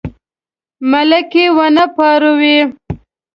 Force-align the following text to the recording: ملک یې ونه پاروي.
ملک 0.91 1.31
یې 1.39 1.45
ونه 1.57 1.85
پاروي. 1.95 2.57